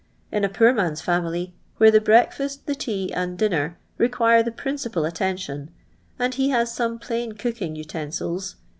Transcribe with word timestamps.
In 0.31 0.43
a 0.43 0.49
pnor 0.49 0.75
man's 0.75 0.99
family, 0.99 1.53
wlfre 1.79 1.93
th^^ 1.93 1.99
breakfa^t. 2.31 2.65
the 2.65 2.73
tea 2.73 3.13
aod 3.15 3.37
dinner, 3.37 3.77
require 3.99 4.41
the 4.41 4.51
principal 4.51 5.05
attention, 5.05 5.69
and 6.17 6.33
he 6.33 6.49
has 6.49 6.75
sumo 6.75 6.99
plain 6.99 7.33
cooking 7.33 7.75
utonftils. 7.75 8.55